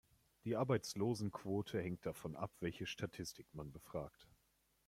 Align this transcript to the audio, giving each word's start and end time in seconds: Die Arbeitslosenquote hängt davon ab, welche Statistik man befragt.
Die 0.45 0.55
Arbeitslosenquote 0.55 1.79
hängt 1.79 2.07
davon 2.07 2.35
ab, 2.35 2.49
welche 2.59 2.87
Statistik 2.87 3.45
man 3.53 3.71
befragt. 3.71 4.27